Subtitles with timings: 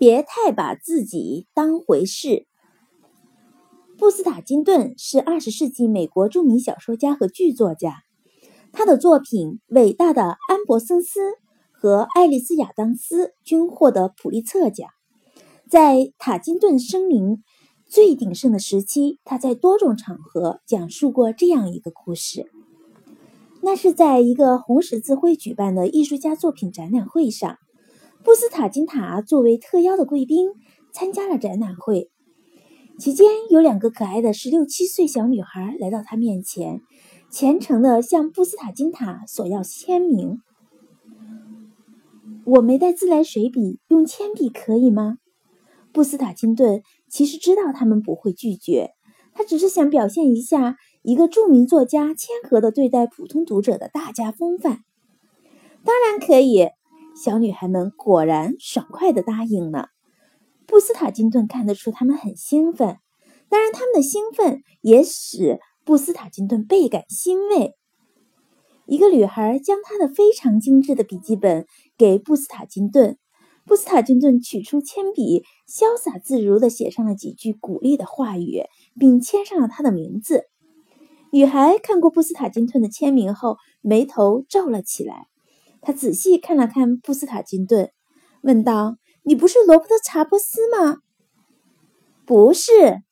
[0.00, 2.46] 别太把自己当回事。
[3.98, 8.04] 布斯塔金顿是二十世纪美国著名小说家和剧作家，
[8.72, 11.20] 他的作品《伟大的安博森斯》
[11.70, 14.88] 和《爱丽丝亚当斯》均获得普利策奖。
[15.68, 17.42] 在塔金顿声名
[17.86, 22.50] 最鼎盛的时期，他在多种场合讲述过这样一个故事：
[23.60, 27.58] 那是在一个红十字会举办的艺术家作品展览会上。
[28.22, 30.50] 布斯塔金塔作为特邀的贵宾
[30.92, 32.10] 参加了展览会，
[32.98, 36.82] 期间有两个可爱的十六七岁小女孩来到他面前，
[37.30, 40.42] 虔诚地向布斯塔金塔索要签名。
[42.44, 45.16] 我没带自来水笔，用铅笔可以吗？
[45.90, 48.90] 布斯塔金顿其实知道他们不会拒绝，
[49.32, 54.80] 他只是想表现一下一个著名作家谦和的对待普通读者的大家风范。
[55.84, 56.68] 当然可以。
[57.14, 59.88] 小女孩们果然爽快地答应了。
[60.66, 62.98] 布斯塔金顿看得出他们很兴奋，
[63.48, 67.74] 当然，他们的兴奋也使布斯塔金顿倍感欣慰。
[68.86, 71.66] 一个女孩将她的非常精致的笔记本
[71.98, 73.18] 给布斯塔金顿，
[73.66, 78.62] 布斯塔金顿取出铅笔，潇洒自如地写上了几句鼓励的话语，
[78.98, 80.44] 并签上了他的名字。
[81.32, 85.26] 女孩看过布斯塔金顿的签名后，眉头皱了起来。
[85.82, 87.90] 他仔细看了看布斯塔金顿，
[88.42, 90.98] 问道：“你不是罗伯特·查波斯吗
[92.26, 93.02] ？”“不是。”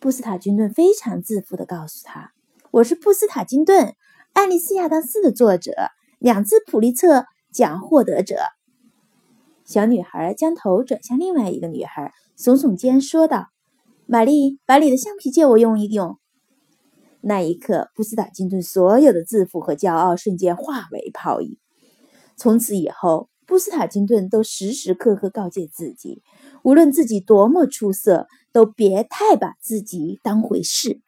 [0.00, 2.32] 布斯塔金顿非常自负地告诉他
[2.72, 3.86] ，“我是布斯塔金顿，
[4.32, 5.72] 《爱丽丝·亚当斯》的作者，
[6.18, 8.36] 两次普利策奖获得者。”
[9.64, 13.46] 小女孩将头转向另外一个女孩，耸耸肩说道
[14.06, 16.18] ：“玛丽，把你的橡皮借我用一用。”
[17.22, 21.58] 那一刻，布斯塔金顿所有的自负和骄傲瞬间化为泡影。
[22.36, 26.22] 从此以后，布斯塔金顿都时时刻刻告诫自己，
[26.62, 31.00] 无论自己多么出色，都别太把自己当回事。